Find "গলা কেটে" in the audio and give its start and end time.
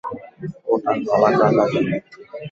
1.07-1.81